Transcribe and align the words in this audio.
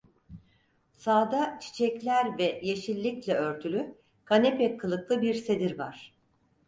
Sağda 0.93 1.59
çiçekler 1.61 2.37
ve 2.37 2.59
yeşillikle 2.63 3.33
örtülü 3.33 3.95
kanepe 4.25 4.77
kılıklı 4.77 5.21
bir 5.21 5.33
sedir 5.35 5.77
var. 5.77 6.13